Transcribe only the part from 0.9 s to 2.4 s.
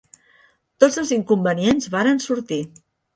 els inconvenients varen